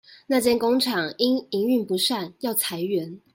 [0.25, 3.21] 那間工廠因營運不善要裁員